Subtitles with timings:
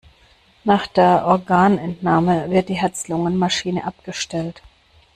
[0.63, 4.63] Nach der Organentnahme wird die Herz-Lungen-Maschine abgestellt.